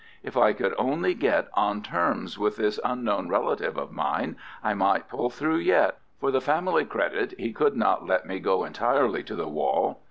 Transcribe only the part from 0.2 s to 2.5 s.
If I could only get on terms